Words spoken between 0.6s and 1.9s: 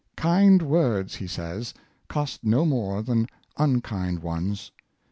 words," he says,'''•